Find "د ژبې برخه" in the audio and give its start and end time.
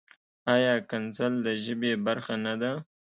1.45-2.35